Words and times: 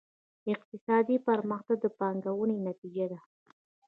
اقتصادي 0.53 1.17
پرمختګ 1.27 1.77
د 1.83 1.85
پانګونې 1.97 2.57
نتیجه 2.67 3.05
ده. 3.11 3.19